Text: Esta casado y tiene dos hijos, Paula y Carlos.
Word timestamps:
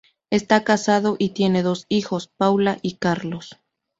Esta 0.31 0.63
casado 0.63 1.15
y 1.19 1.29
tiene 1.29 1.61
dos 1.61 1.85
hijos, 1.87 2.31
Paula 2.35 2.79
y 2.81 2.95
Carlos. 2.97 3.59